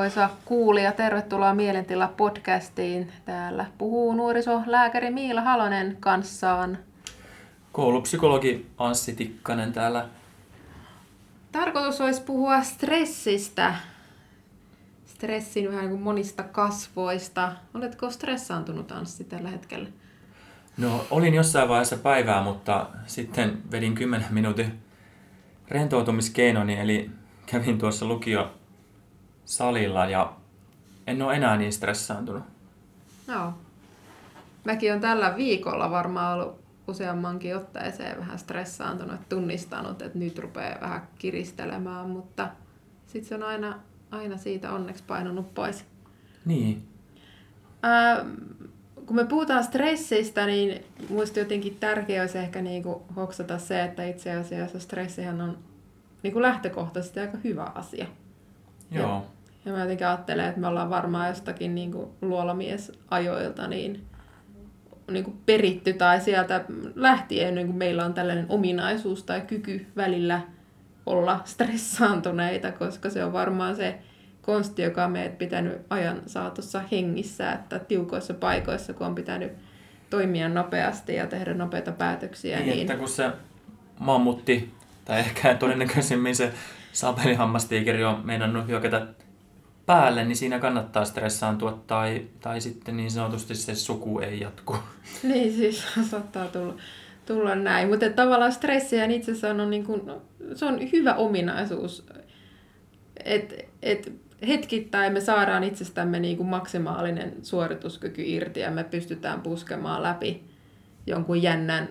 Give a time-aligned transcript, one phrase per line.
[0.00, 3.12] Niin, arvoisa kuulija, tervetuloa Mielentila podcastiin.
[3.24, 6.78] Täällä puhuu nuorisolääkäri Miila Halonen kanssaan.
[7.72, 10.08] Koulupsykologi Anssi Tikkanen täällä.
[11.52, 13.74] Tarkoitus olisi puhua stressistä.
[15.06, 17.52] Stressin vähän niin kuin monista kasvoista.
[17.74, 19.88] Oletko stressaantunut Anssi tällä hetkellä?
[20.76, 24.78] No, olin jossain vaiheessa päivää, mutta sitten vedin 10 minuutin
[25.68, 27.10] rentoutumiskeinoni, eli
[27.46, 28.59] kävin tuossa lukio
[29.50, 30.32] salilla ja
[31.06, 32.42] en ole enää niin stressaantunut.
[33.28, 33.52] Joo.
[34.64, 40.80] Mäkin on tällä viikolla varmaan ollut useammankin otteeseen vähän stressaantunut, että tunnistanut, että nyt rupeaa
[40.80, 42.48] vähän kiristelemään, mutta
[43.06, 43.78] sitten se on aina,
[44.10, 45.84] aina siitä onneksi painunut pois.
[46.44, 46.88] Niin.
[47.82, 48.24] Ää,
[49.06, 54.32] kun me puhutaan stressistä, niin muista jotenkin tärkeää olisi ehkä niinku hoksata se, että itse
[54.32, 55.58] asiassa stressihän on
[56.22, 58.06] niinku lähtökohtaisesti aika hyvä asia.
[58.90, 59.08] Joo.
[59.08, 59.22] Ja,
[59.64, 64.06] ja mä jotenkin ajattelen, että me ollaan varmaan jostakin niinku luolamiesajoilta niin,
[65.10, 70.40] niinku peritty tai sieltä lähtien niin meillä on tällainen ominaisuus tai kyky välillä
[71.06, 73.98] olla stressaantuneita, koska se on varmaan se
[74.42, 79.52] konsti, joka on meidät pitänyt ajan saatossa hengissä, että tiukoissa paikoissa, kun on pitänyt
[80.10, 82.56] toimia nopeasti ja tehdä nopeita päätöksiä.
[82.56, 82.80] Niin, niin...
[82.80, 83.30] että kun se
[83.98, 84.74] mammutti,
[85.04, 86.52] tai ehkä todennäköisemmin se
[86.92, 89.06] sapelihammastiikeri on meinannut hyökätä
[89.90, 94.76] päälle, niin siinä kannattaa stressaantua tai, tai sitten niin sanotusti se suku ei jatku.
[95.22, 96.74] Niin siis saattaa tulla,
[97.26, 100.02] tulla näin, mutta tavallaan stressiä itsessään on, niin kuin,
[100.54, 102.06] se on hyvä ominaisuus.
[103.24, 104.12] Et, et
[104.48, 110.44] hetkittäin me saadaan itsestämme niin kuin maksimaalinen suorituskyky irti ja me pystytään puskemaan läpi
[111.06, 111.88] jonkun jännän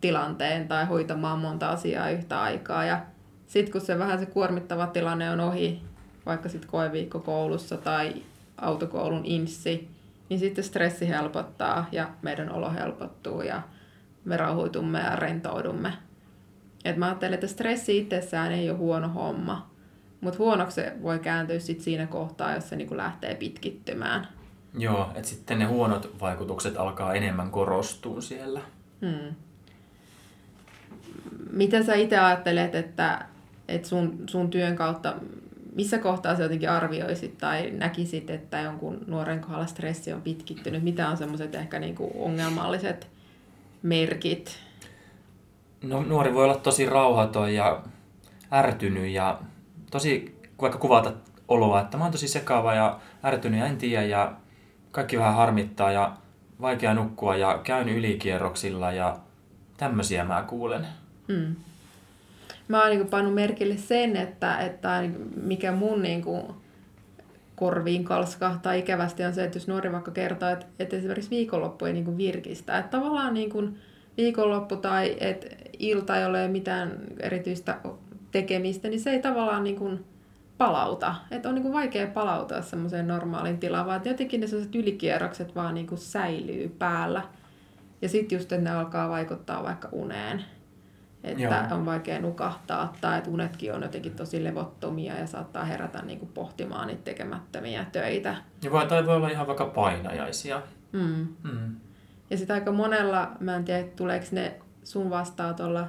[0.00, 2.84] tilanteen tai hoitamaan monta asiaa yhtä aikaa.
[2.84, 3.00] Ja
[3.46, 5.82] sitten kun se vähän se kuormittava tilanne on ohi,
[6.26, 8.14] vaikka sitten koeviikko koulussa tai
[8.58, 9.88] autokoulun inssi,
[10.28, 13.62] niin sitten stressi helpottaa ja meidän olo helpottuu ja
[14.24, 15.92] me rauhoitumme ja rentoudumme.
[16.84, 19.70] Et mä ajattelen, että stressi itsessään ei ole huono homma,
[20.20, 24.28] mutta huonoksi se voi kääntyä sit siinä kohtaa, jos se niinku lähtee pitkittymään.
[24.78, 28.60] Joo, että sitten ne huonot vaikutukset alkaa enemmän korostua siellä.
[29.00, 29.34] Hmm.
[31.50, 33.24] Miten sä itse ajattelet, että,
[33.68, 35.14] että sun, sun työn kautta,
[35.74, 40.82] missä kohtaa sä jotenkin arvioisit tai näkisit, että jonkun nuoren kohdalla stressi on pitkittynyt?
[40.82, 43.10] Mitä on semmoiset ehkä niinku ongelmalliset
[43.82, 44.58] merkit?
[45.82, 47.82] No, nuori voi olla tosi rauhaton ja
[48.52, 49.40] ärtynyt ja
[49.90, 51.12] tosi vaikka kuvata
[51.48, 54.32] oloa, että mä oon tosi sekava ja ärtynyt ja en tiedä ja
[54.90, 56.16] kaikki vähän harmittaa ja
[56.60, 59.18] vaikea nukkua ja käyn ylikierroksilla ja
[59.76, 60.86] tämmöisiä mä kuulen.
[61.28, 61.56] Hmm.
[62.70, 65.02] Mä oon niin pannut merkille sen, että, että
[65.42, 66.42] mikä mun niin kuin,
[67.56, 71.92] korviin kalskahtaa ikävästi on se, että jos nuori vaikka kertoo, että, että esimerkiksi viikonloppu ei
[71.92, 72.78] niin kuin virkistä.
[72.78, 73.78] Että tavallaan niin kuin
[74.16, 75.46] viikonloppu tai että
[75.78, 77.76] ilta ei ole mitään erityistä
[78.30, 80.04] tekemistä, niin se ei tavallaan niin kuin
[80.58, 81.14] palauta.
[81.30, 85.74] Että on niin kuin vaikea palautua semmoiseen normaaliin tilaan, vaan jotenkin ne sellaiset ylikierrokset vaan
[85.74, 87.22] niin kuin säilyy päällä.
[88.02, 90.44] Ja sitten just, että ne alkaa vaikuttaa vaikka uneen.
[91.24, 91.54] Että Joo.
[91.70, 96.30] on vaikea nukahtaa tai että unetkin on jotenkin tosi levottomia ja saattaa herätä niin kuin
[96.34, 98.36] pohtimaan niitä tekemättömiä töitä.
[98.62, 100.62] Ja voi, tai voi olla ihan vaikka painajaisia.
[100.92, 101.28] Mm.
[101.42, 101.76] Mm.
[102.30, 104.54] Ja sitten aika monella, mä en tiedä, tuleeko ne
[104.84, 105.88] sun vastaanotolla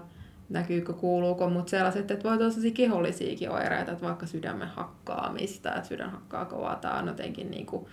[0.50, 5.88] näkyykö, kuuluuko, mutta sellaiset, että voi olla sellaisia kehollisiakin oireita, että vaikka sydämen hakkaamista, että
[5.88, 7.86] sydän hakkaa kovaa tai on jotenkin niin kuin,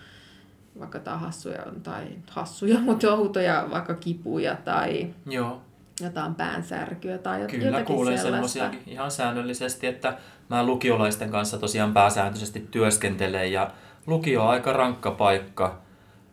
[0.79, 5.63] vaikka tämä hassuja tai hassuja, mutta outoja, vaikka kipuja tai Joo.
[6.01, 10.19] Jotain päänsärkyä tai Kyllä, jotakin kuulen semmoisia ihan säännöllisesti, että
[10.51, 13.71] mä lukiolaisten kanssa tosiaan pääsääntöisesti työskentelen ja
[14.07, 15.79] lukio on aika rankka paikka,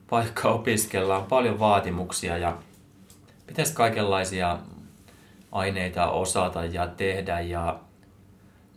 [0.10, 2.58] paikka opiskellaan, paljon vaatimuksia ja
[3.48, 4.60] pitäisi kaikenlaisia
[5.52, 7.80] aineita osata ja tehdä ja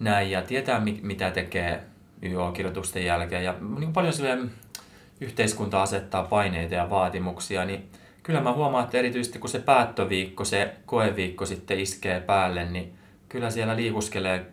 [0.00, 1.82] näin ja tietää mitä tekee
[2.23, 4.38] YO-kirjoitusten jälkeen ja niin paljon sille
[5.20, 7.91] yhteiskunta asettaa paineita ja vaatimuksia, niin
[8.28, 12.92] kyllä mä huomaan, että erityisesti kun se päättöviikko, se koeviikko sitten iskee päälle, niin
[13.28, 14.46] kyllä siellä liikuskelee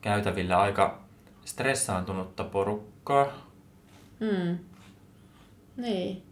[0.00, 1.04] käytävillä aika
[1.44, 3.26] stressaantunutta porukkaa.
[4.20, 4.58] Hmm.
[5.76, 6.22] Niin.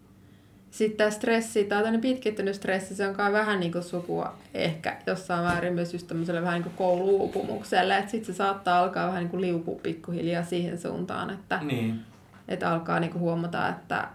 [0.71, 4.97] Sitten tämä stressi, tai tämmöinen pitkittynyt stressi, se on kai vähän niin kuin sukua ehkä
[5.07, 7.99] jossain määrin myös just tämmöiselle vähän niin kuin kouluupumukselle.
[7.99, 12.01] Että sitten se saattaa alkaa vähän niin kuin liupua pikkuhiljaa siihen suuntaan, että, niin.
[12.49, 14.09] että alkaa niin kuin huomata, että,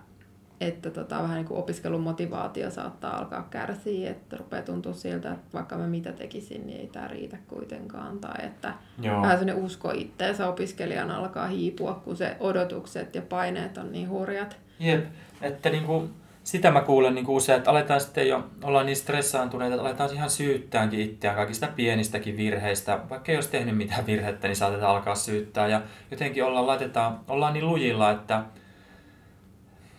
[0.61, 5.53] että tota, vähän niin kuin opiskelun motivaatio saattaa alkaa kärsiä, että rupeaa tuntua siltä, että
[5.53, 8.19] vaikka mä mitä tekisin, niin ei tämä riitä kuitenkaan.
[8.19, 9.21] Tai että Joo.
[9.21, 14.57] vähän sellainen usko itteensä opiskelijan alkaa hiipua, kun se odotukset ja paineet on niin hurjat.
[14.79, 15.05] Jep,
[15.41, 16.09] että niin kuin,
[16.43, 20.13] sitä mä kuulen niin kuin usein, että aletaan sitten jo olla niin stressaantuneita, että aletaan
[20.13, 22.99] ihan syyttäänkin itseään kaikista pienistäkin virheistä.
[23.09, 25.67] Vaikka ei olisi tehnyt mitään virhettä, niin saatetaan alkaa syyttää.
[25.67, 25.81] Ja
[26.11, 28.43] jotenkin ollaan, laitetaan, ollaan niin lujilla, että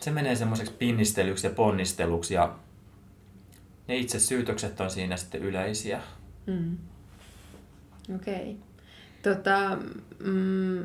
[0.06, 2.54] se menee semmoiseksi pinnistelyksi ja ponnisteluksi ja
[3.88, 6.00] ne itse syytökset on siinä sitten yleisiä.
[6.46, 6.76] Mm.
[8.14, 8.34] Okei.
[8.34, 8.54] Okay.
[9.22, 9.78] Tota,
[10.18, 10.84] mm,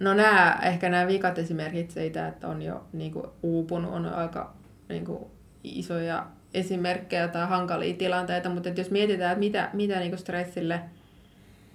[0.00, 4.54] no nämä, ehkä nämä vikat esimerkit siitä, että on jo niin kuin, uupunut, on aika
[4.88, 5.24] niin kuin,
[5.64, 10.80] isoja esimerkkejä tai hankalia tilanteita, mutta jos mietitään, että mitä, mitä niin stressille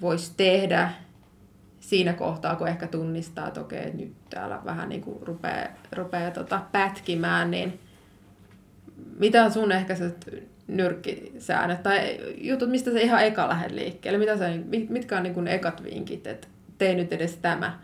[0.02, 0.92] voisi tehdä,
[1.82, 6.32] siinä kohtaa, kun ehkä tunnistaa, että okei, että nyt täällä vähän niin kuin rupeaa, rupeaa
[6.32, 7.80] tota pätkimään, niin
[9.20, 10.12] mitä on sun ehkä se
[10.68, 14.20] nyrkkisäännöt tai jutut, mistä se ihan eka lähde liikkeelle?
[14.20, 14.50] Mitä sä,
[14.90, 16.48] mitkä on niin kuin ekat vinkit, että
[16.78, 17.80] tee nyt edes tämä?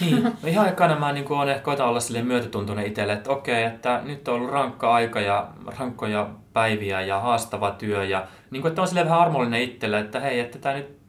[0.00, 3.64] Niin, no ihan ekana mä niin on ehkä koita olla sille myötätuntunen itselle, että okei,
[3.64, 8.70] että nyt on ollut rankka aika ja rankkoja päiviä ja haastava työ ja niin kuin,
[8.70, 11.01] että on sille vähän armollinen itselle, että hei, että tämä nyt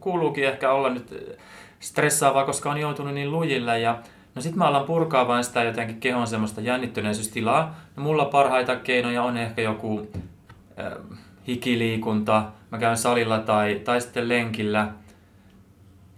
[0.00, 1.36] kuuluukin ehkä olla nyt
[1.80, 3.98] stressaavaa, koska on joutunut niin lujille ja
[4.38, 7.70] No sitten mä alan purkaa vain sitä jotenkin kehon semmoista jännittyneisyystilaan.
[7.96, 10.08] No mulla parhaita keinoja on ehkä joku
[10.78, 10.92] äh,
[11.48, 14.88] hikiliikunta, mä käyn salilla tai, tai sitten lenkillä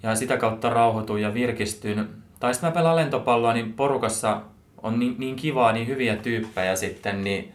[0.03, 2.09] ja sitä kautta rauhoitun ja virkistyn.
[2.41, 4.41] Tai sitten mä pelaan lentopalloa, niin porukassa
[4.83, 7.53] on niin, niin kivaa, niin hyviä tyyppejä sitten, niin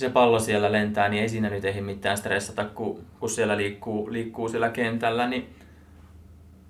[0.00, 4.12] se pallo siellä lentää, niin ei siinä nyt ehdi mitään stressata, kun, kun siellä liikkuu,
[4.12, 5.28] liikkuu siellä kentällä.
[5.28, 5.54] Niin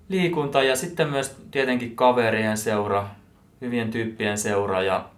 [0.09, 3.09] liikunta ja sitten myös tietenkin kaverien seura,
[3.61, 5.09] hyvien tyyppien seura ja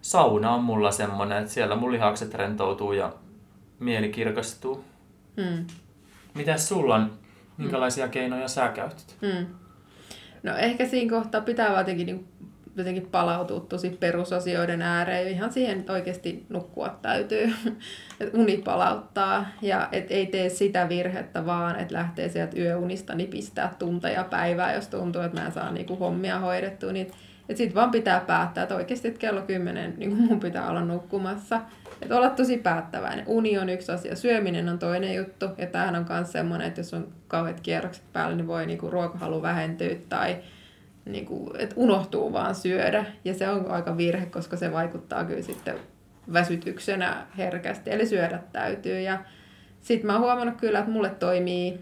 [0.00, 3.12] sauna on mulla semmoinen, että siellä mun lihakset rentoutuu ja
[3.78, 4.84] mieli kirkastuu.
[5.36, 5.66] Mm.
[6.34, 7.12] Mitäs sulla on?
[7.56, 8.10] Minkälaisia mm.
[8.10, 9.16] keinoja sä käytät?
[9.22, 9.46] Mm.
[10.42, 12.28] No ehkä siinä kohtaa pitää jotenkin niin
[12.76, 15.28] jotenkin palautua tosi perusasioiden ääreen.
[15.28, 17.52] Ihan siihen, että oikeasti nukkua täytyy.
[18.32, 24.24] uni palauttaa ja et ei tee sitä virhettä vaan, että lähtee sieltä yöunista nipistää tunteja
[24.24, 26.92] päivää, jos tuntuu, että mä en saa niinku hommia hoidettua.
[26.92, 27.06] Niin,
[27.48, 31.60] että sitten vaan pitää päättää, että oikeasti että kello 10 niin mun pitää olla nukkumassa.
[32.02, 33.24] Että olla tosi päättäväinen.
[33.28, 35.46] Uni on yksi asia, syöminen on toinen juttu.
[35.58, 39.42] Ja tämähän on myös semmoinen, että jos on kauheat kierrokset päällä, niin voi niinku ruokahalu
[39.42, 40.36] vähentyä tai
[41.06, 43.04] niin kuin, että unohtuu vaan syödä.
[43.24, 45.74] Ja se on aika virhe, koska se vaikuttaa kyllä sitten
[46.32, 47.90] väsytyksenä herkästi.
[47.90, 49.00] Eli syödä täytyy.
[49.00, 49.18] Ja
[49.80, 51.80] sitten mä oon huomannut kyllä, että mulle toimii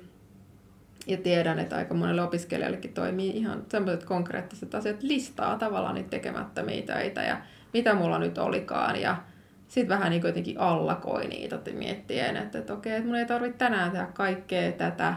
[1.06, 6.82] ja tiedän, että aika monelle opiskelijallekin toimii ihan sellaiset konkreettiset asiat, listaa tavallaan niitä tekemättömiä
[6.82, 7.36] töitä ja
[7.72, 9.00] mitä mulla nyt olikaan.
[9.00, 9.16] Ja
[9.68, 13.90] sitten vähän niin jotenkin allakoi niitä miettien, että, että okei, että mun ei tarvitse tänään
[13.90, 15.14] tehdä kaikkea tätä,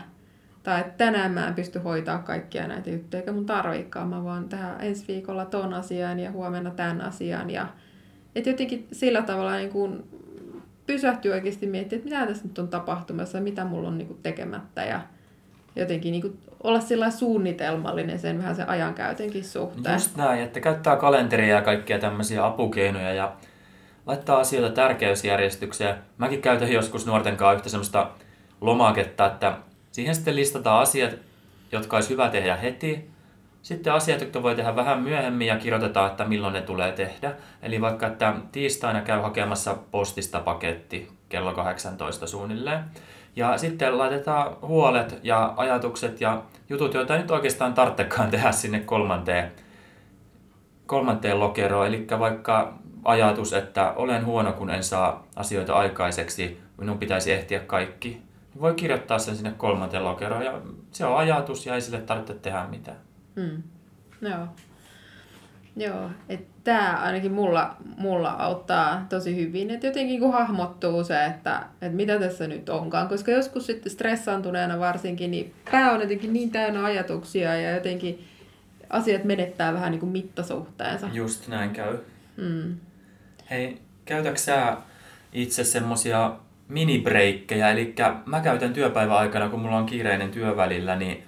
[0.68, 4.08] tai että tänään mä en pysty hoitaa kaikkia näitä juttuja, eikä mun tarvikaan.
[4.08, 7.50] Mä voin tehdä ensi viikolla ton asian ja huomenna tämän asian.
[7.50, 7.68] Ja,
[8.36, 10.04] että jotenkin sillä tavalla niin kuin
[10.88, 14.86] pysähtyy oikeasti miettiä, että mitä tässä nyt on tapahtumassa, mitä mulla on niin tekemättä.
[14.86, 15.02] Ja
[15.76, 19.94] jotenkin niin olla sillä suunnitelmallinen sen vähän sen ajankäytönkin suhteen.
[19.94, 23.36] Just näin, että käyttää kalenteria ja kaikkia tämmöisiä apukeinoja ja
[24.06, 25.96] laittaa asioita tärkeysjärjestykseen.
[26.18, 28.12] Mäkin käytän joskus nuorten kanssa yhtä semmoista
[28.62, 29.58] lomaketta, että
[29.98, 31.16] Siihen sitten listataan asiat,
[31.72, 33.10] jotka olisi hyvä tehdä heti.
[33.62, 37.34] Sitten asiat, jotka voi tehdä vähän myöhemmin ja kirjoitetaan, että milloin ne tulee tehdä.
[37.62, 42.80] Eli vaikka, että tiistaina käy hakemassa postista paketti kello 18 suunnilleen.
[43.36, 48.80] Ja sitten laitetaan huolet ja ajatukset ja jutut, joita ei nyt oikeastaan tarvitsekaan tehdä sinne
[48.80, 49.52] kolmanteen,
[50.86, 51.88] kolmanteen lokeroon.
[51.88, 52.74] Eli vaikka
[53.06, 58.27] ajatus, että olen huono, kun en saa asioita aikaiseksi, minun pitäisi ehtiä kaikki
[58.62, 60.62] voi kirjoittaa sen sinne kolmanteen lokeroon ja
[60.92, 62.98] se on ajatus ja ei sille tarvitse tehdä mitään.
[63.36, 63.64] Mm.
[64.22, 64.48] Joo.
[65.76, 71.64] Joo, että tämä ainakin mulla, mulla auttaa tosi hyvin, että jotenkin kun hahmottuu se, että,
[71.82, 76.52] että mitä tässä nyt onkaan, koska joskus sitten stressaantuneena varsinkin, niin pää on jotenkin niin
[76.52, 78.28] täynnä ajatuksia ja jotenkin
[78.90, 81.10] asiat menettää vähän niin kuin mittasuhteensa.
[81.14, 81.98] Just näin käy.
[82.38, 82.78] Mm.
[83.50, 84.78] Hei, käytätkö sä
[85.34, 86.36] itse semmosia
[86.68, 87.96] minibreikkejä, eli
[88.26, 91.24] mä käytän työpäivän aikana, kun mulla on kiireinen työvälillä, niin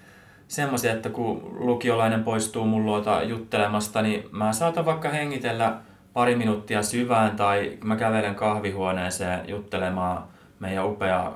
[0.47, 5.77] semmoisia, että kun lukiolainen poistuu mun luota juttelemasta, niin mä saatan vaikka hengitellä
[6.13, 10.23] pari minuuttia syvään tai mä kävelen kahvihuoneeseen juttelemaan
[10.59, 11.31] meidän upea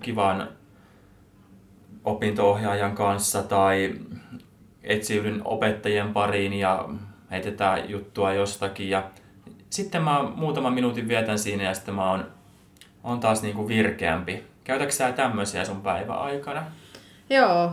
[0.00, 0.48] kivan
[2.04, 2.58] opinto
[2.94, 3.94] kanssa tai
[4.82, 6.88] etsiydyn opettajien pariin ja
[7.30, 8.90] heitetään juttua jostakin.
[8.90, 9.10] Ja
[9.70, 12.26] sitten mä muutaman minuutin vietän siinä ja sitten mä oon,
[13.04, 14.44] on taas niinku virkeämpi.
[14.64, 16.64] Käytätkö sä tämmöisiä sun päiväaikana?
[17.30, 17.72] Joo,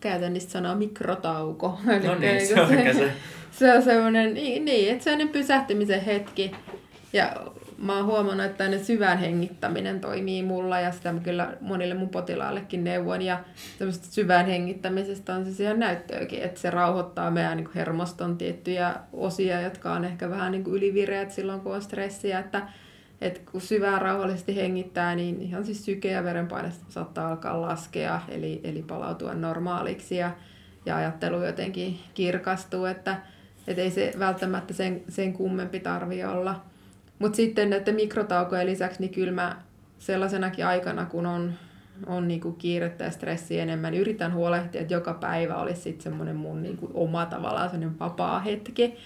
[0.00, 1.78] käytän niistä sanaa mikrotauko.
[2.04, 3.12] No niin, se on se.
[3.50, 6.52] Se on semmoinen, niin, niin että sellainen pysähtymisen hetki.
[7.12, 7.32] Ja
[7.78, 12.08] mä oon huomannut, että ne syvän hengittäminen toimii mulla ja sitä mä kyllä monille mun
[12.08, 13.22] potilaallekin neuvon.
[13.22, 13.40] Ja
[13.78, 19.60] tämmöistä syvän hengittämisestä on siis ihan näyttöäkin, että se rauhoittaa meidän niin hermoston tiettyjä osia,
[19.60, 22.38] jotka on ehkä vähän niin ylivireät silloin, kun on stressiä.
[22.38, 22.62] Että,
[23.20, 28.60] että kun syvään rauhallisesti hengittää, niin ihan siis syke ja verenpaine saattaa alkaa laskea, eli,
[28.64, 30.30] eli palautua normaaliksi ja,
[30.86, 33.16] ja ajattelu jotenkin kirkastuu, että,
[33.66, 36.64] että ei se välttämättä sen, sen kummempi tarvi olla.
[37.18, 39.56] Mutta sitten näiden mikrotaukojen lisäksi, niin kyllä mä
[39.98, 41.52] sellaisenakin aikana, kun on,
[42.06, 46.36] on niinku kiirettä ja stressiä enemmän, niin yritän huolehtia, että joka päivä olisi sitten semmoinen
[46.36, 48.96] mun niinku oma tavallaan semmoinen vapaa hetki,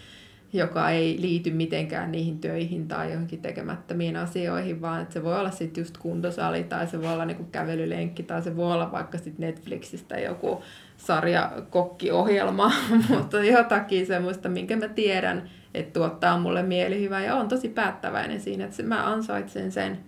[0.53, 5.51] joka ei liity mitenkään niihin töihin tai johonkin tekemättömiin asioihin, vaan että se voi olla
[5.51, 9.47] sitten just kuntosali tai se voi olla niinku kävelylenkki tai se voi olla vaikka sitten
[9.47, 10.63] Netflixistä joku
[10.97, 12.73] sarja kokkiohjelma,
[13.09, 18.65] mutta jotakin semmoista, minkä mä tiedän, että tuottaa mulle mielihyvää ja on tosi päättäväinen siinä,
[18.65, 19.99] että mä ansaitsen sen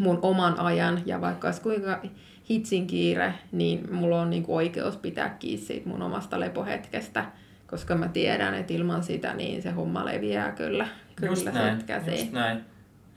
[0.00, 2.02] mun oman ajan ja vaikka olisi kuinka
[2.50, 7.24] hitsin kiire, niin mulla on niinku oikeus pitää kiinni siitä mun omasta lepohetkestä,
[7.66, 12.32] koska mä tiedän, että ilman sitä niin se homma leviää kyllä, kyllä just näin, just
[12.32, 12.60] näin.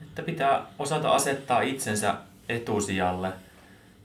[0.02, 2.14] Että pitää osata asettaa itsensä
[2.48, 3.32] etusijalle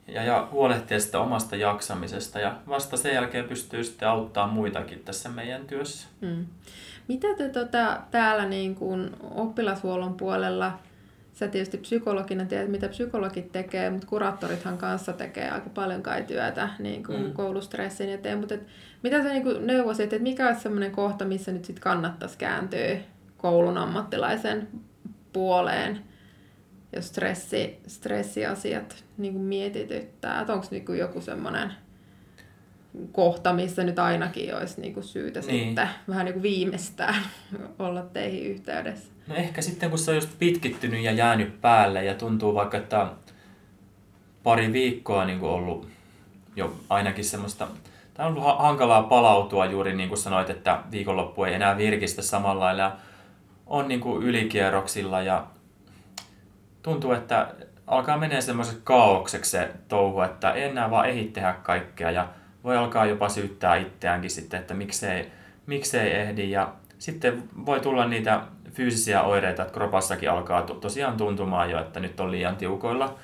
[0.07, 5.29] ja, ja huolehtia sitä omasta jaksamisesta ja vasta sen jälkeen pystyy sitten auttamaan muitakin tässä
[5.29, 6.07] meidän työssä.
[6.21, 6.45] Mm.
[7.07, 10.79] Mitä te tota, täällä niin kuin oppilashuollon puolella,
[11.35, 16.69] sä tietysti psykologina tiedät, mitä psykologit tekee, mutta kuraattorithan kanssa tekee aika paljon kai työtä
[16.79, 17.33] niin kuin mm.
[17.33, 18.67] koulustressin eteen, mutta et,
[19.03, 22.97] mitä sä niin neuvoisit, että mikä olisi sellainen kohta, missä nyt sit kannattaisi kääntyä
[23.37, 24.67] koulun ammattilaisen
[25.33, 25.99] puoleen,
[26.95, 31.71] jos stressi, stressiasiat niin kuin mietityttää, onko niin joku semmoinen
[33.11, 35.65] kohta, missä nyt ainakin olisi niinku syytä niin.
[35.65, 37.15] sitten vähän niinku viimeistään
[37.79, 39.13] olla teihin yhteydessä.
[39.27, 43.07] No ehkä sitten, kun se on just pitkittynyt ja jäänyt päälle ja tuntuu vaikka, että
[44.43, 45.87] pari viikkoa niin kuin ollut
[46.55, 47.67] jo ainakin semmoista,
[48.13, 52.63] tämä on ollut hankalaa palautua juuri niin kuin sanoit, että viikonloppu ei enää virkistä samalla
[52.63, 52.97] lailla
[53.67, 55.45] on niin kuin ylikierroksilla ja
[56.83, 57.47] tuntuu, että
[57.87, 62.27] alkaa menee semmoiseksi kaaukseksi se touhu, että ei enää vaan ehdi tehdä kaikkea ja
[62.65, 65.31] voi alkaa jopa syyttää itseäänkin sitten, että miksei,
[65.65, 66.51] miksei ehdi.
[66.51, 68.41] Ja sitten voi tulla niitä
[68.71, 73.15] fyysisiä oireita, että kropassakin alkaa tosiaan tuntumaan jo, että nyt on liian tiukoilla.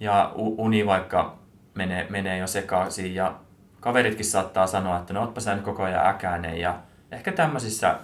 [0.00, 1.38] Ja uni vaikka
[1.74, 3.34] menee, menee jo sekaisin ja
[3.80, 6.60] kaveritkin saattaa sanoa, että no ootpa sä nyt koko ajan äkäinen.
[6.60, 6.78] Ja
[7.12, 7.98] ehkä tämmöisissä,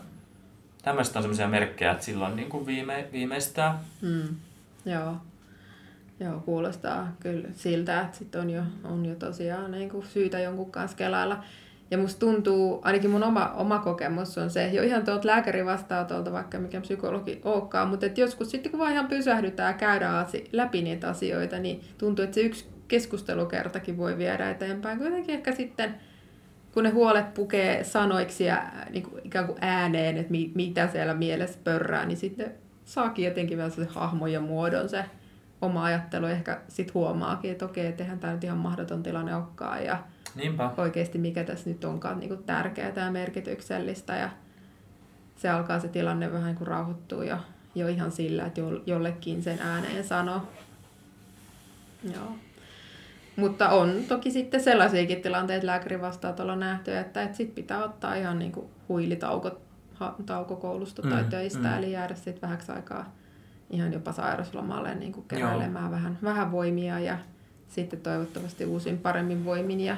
[0.83, 3.79] tämmöiset on semmoisia merkkejä, että silloin niin kuin viime, viimeistään.
[4.03, 4.37] Mm,
[4.85, 5.17] joo.
[6.21, 10.71] Joo, kuulostaa kyllä siltä, että sit on, jo, on jo tosiaan niin kuin syytä jonkun
[10.71, 11.45] kanssa kelailla.
[11.91, 16.33] Ja musta tuntuu, ainakin mun oma, oma kokemus on se, jo ihan tuolta lääkärin vastaanotolta,
[16.33, 20.83] vaikka mikä psykologi olekaan, mutta että joskus sitten kun vaan ihan pysähdytään ja käydään läpi
[20.83, 24.99] niitä asioita, niin tuntuu, että se yksi keskustelukertakin voi viedä eteenpäin.
[24.99, 25.95] Kuitenkin ehkä sitten,
[26.73, 31.15] kun ne huolet pukee sanoiksi ja niin kuin ikään kuin ääneen, että mi, mitä siellä
[31.15, 32.55] mielessä pörrää, niin sitten
[32.85, 35.05] saakin jotenkin vähän se hahmon ja muodon se
[35.63, 39.85] oma ajattelu ehkä sit huomaakin, että okei, että eihän tämä nyt ihan mahdoton tilanne olekaan
[39.85, 39.99] ja
[40.35, 40.71] Niinpä.
[40.77, 44.31] oikeasti mikä tässä nyt onkaan niin tärkeää ja merkityksellistä ja
[45.37, 47.37] se alkaa se tilanne vähän niin rauhoittua jo,
[47.75, 50.43] jo ihan sillä, että jollekin sen ääneen sanoo.
[52.15, 52.35] Joo.
[53.37, 58.39] Mutta on toki sitten sellaisiakin tilanteita lääkärin vastaanotolla nähty, että, että sit pitää ottaa ihan
[58.39, 59.61] niin kuin huilitauko
[60.27, 61.79] tauko koulusta tai mm, töistä, mm.
[61.79, 63.13] eli jäädä sitten vähäksi aikaa
[63.71, 67.19] ihan jopa sairaslomalle niin kuin keräilemään vähän, vähän voimia ja
[67.69, 69.97] sitten toivottavasti uusin paremmin voimin ja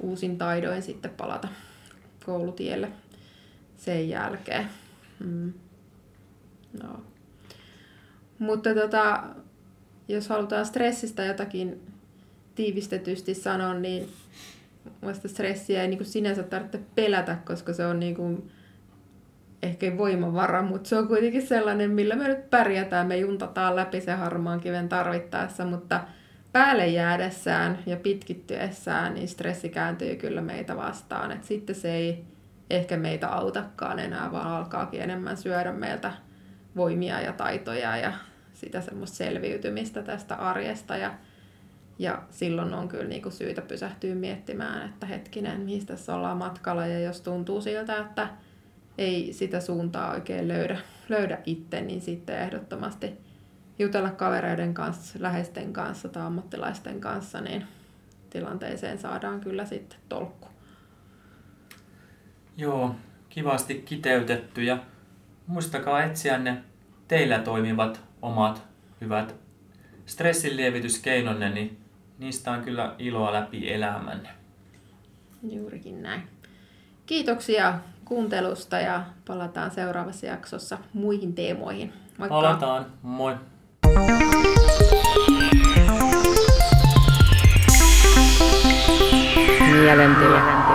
[0.00, 1.48] uusin taidoin sitten palata
[2.26, 2.92] koulutielle
[3.76, 4.68] sen jälkeen.
[5.24, 5.52] Mm.
[6.82, 7.00] No.
[8.38, 9.24] Mutta tota,
[10.08, 11.80] jos halutaan stressistä jotakin
[12.54, 14.08] tiivistetysti sanoa, niin
[15.26, 18.50] stressiä ei niin kuin sinänsä tarvitse pelätä, koska se on niin kuin
[19.62, 23.06] ehkä voimavara, mutta se on kuitenkin sellainen, millä me nyt pärjätään.
[23.06, 26.00] Me juntataan läpi se harmaan kiven tarvittaessa, mutta
[26.52, 31.32] päälle jäädessään ja pitkittyessään, niin stressi kääntyy kyllä meitä vastaan.
[31.32, 32.24] Et sitten se ei
[32.70, 36.12] ehkä meitä autakaan enää, vaan alkaakin enemmän syödä meiltä
[36.76, 38.12] voimia ja taitoja ja
[38.52, 40.96] sitä semmoista selviytymistä tästä arjesta.
[40.96, 41.14] Ja,
[41.98, 46.86] ja silloin on kyllä niinku syytä pysähtyä miettimään, että hetkinen, mistä tässä ollaan matkalla.
[46.86, 48.28] Ja jos tuntuu siltä, että
[48.98, 50.78] ei sitä suuntaa oikein löydä,
[51.08, 53.12] löydä itse, niin sitten ehdottomasti
[53.78, 57.64] jutella kavereiden kanssa, läheisten kanssa tai ammattilaisten kanssa, niin
[58.30, 60.48] tilanteeseen saadaan kyllä sitten tolkku.
[62.56, 62.94] Joo,
[63.28, 64.78] kivasti kiteytetty ja
[65.46, 66.62] muistakaa etsiä ne
[67.08, 68.62] teillä toimivat omat
[69.00, 69.34] hyvät
[70.06, 71.78] stressinlievityskeinonne, niin
[72.18, 74.28] niistä on kyllä iloa läpi elämänne.
[75.50, 76.22] Juurikin näin.
[77.06, 77.78] Kiitoksia
[78.08, 81.92] kuuntelusta ja palataan seuraavassa jaksossa muihin teemoihin.
[82.18, 82.34] Moikka!
[82.34, 82.86] Palataan.
[83.02, 83.36] Moi!
[89.72, 90.67] Mielentila.